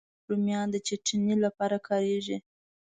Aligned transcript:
رومیان 0.29 0.67
د 0.71 0.75
چټني 0.87 1.35
لپاره 1.45 1.77
کارېږي 1.87 2.37